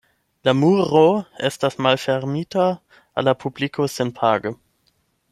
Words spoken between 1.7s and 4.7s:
malfermita al la publiko senpage.